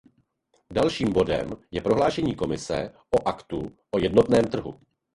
[0.73, 4.79] Dalším bodem je prohlášení Komise o Aktu o jednotném trhu.